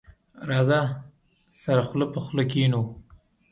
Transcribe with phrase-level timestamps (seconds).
[0.49, 0.79] راځه،
[1.61, 2.81] سره خله په خله کېنو.